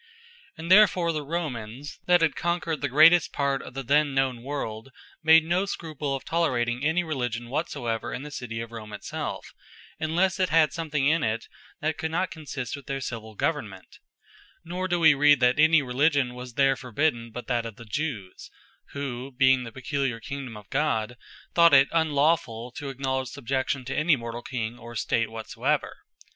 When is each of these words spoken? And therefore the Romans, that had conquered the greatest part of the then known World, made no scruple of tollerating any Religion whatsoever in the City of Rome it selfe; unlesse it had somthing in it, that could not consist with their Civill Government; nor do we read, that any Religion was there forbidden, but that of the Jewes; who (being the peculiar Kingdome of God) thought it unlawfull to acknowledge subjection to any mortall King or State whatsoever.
And 0.57 0.71
therefore 0.71 1.11
the 1.11 1.21
Romans, 1.21 1.99
that 2.07 2.21
had 2.21 2.35
conquered 2.35 2.81
the 2.81 2.89
greatest 2.89 3.31
part 3.31 3.61
of 3.61 3.75
the 3.75 3.83
then 3.83 4.15
known 4.15 4.41
World, 4.41 4.89
made 5.21 5.43
no 5.45 5.67
scruple 5.67 6.15
of 6.15 6.25
tollerating 6.25 6.83
any 6.83 7.03
Religion 7.03 7.49
whatsoever 7.51 8.11
in 8.11 8.23
the 8.23 8.31
City 8.31 8.61
of 8.61 8.71
Rome 8.71 8.93
it 8.93 9.03
selfe; 9.03 9.53
unlesse 9.99 10.39
it 10.39 10.49
had 10.49 10.71
somthing 10.73 11.05
in 11.07 11.21
it, 11.23 11.45
that 11.81 11.99
could 11.99 12.09
not 12.09 12.31
consist 12.31 12.75
with 12.75 12.87
their 12.87 12.99
Civill 12.99 13.35
Government; 13.35 13.99
nor 14.65 14.87
do 14.87 14.99
we 14.99 15.13
read, 15.13 15.39
that 15.41 15.59
any 15.59 15.83
Religion 15.83 16.33
was 16.33 16.55
there 16.55 16.75
forbidden, 16.75 17.29
but 17.29 17.45
that 17.45 17.67
of 17.67 17.75
the 17.75 17.85
Jewes; 17.85 18.49
who 18.93 19.31
(being 19.31 19.65
the 19.65 19.71
peculiar 19.71 20.19
Kingdome 20.19 20.57
of 20.57 20.67
God) 20.71 21.15
thought 21.53 21.75
it 21.75 21.89
unlawfull 21.91 22.71
to 22.73 22.89
acknowledge 22.89 23.27
subjection 23.29 23.85
to 23.85 23.95
any 23.95 24.17
mortall 24.17 24.41
King 24.41 24.79
or 24.79 24.95
State 24.95 25.29
whatsoever. 25.29 25.95